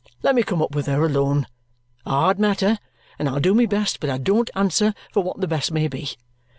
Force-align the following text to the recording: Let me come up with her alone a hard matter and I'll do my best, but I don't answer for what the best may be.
Let 0.23 0.33
me 0.33 0.41
come 0.41 0.63
up 0.63 0.73
with 0.73 0.87
her 0.87 1.05
alone 1.05 1.45
a 2.07 2.09
hard 2.09 2.39
matter 2.39 2.79
and 3.19 3.29
I'll 3.29 3.39
do 3.39 3.53
my 3.53 3.67
best, 3.67 3.99
but 3.99 4.09
I 4.09 4.17
don't 4.17 4.49
answer 4.55 4.95
for 5.11 5.21
what 5.21 5.41
the 5.41 5.47
best 5.47 5.71
may 5.71 5.87
be. 5.87 6.09